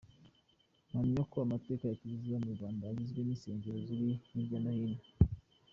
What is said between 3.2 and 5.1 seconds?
n’insengero ziri hirya no hino.